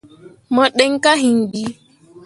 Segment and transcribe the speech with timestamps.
[0.53, 1.71] Mo ɗǝn kah hiŋ bii.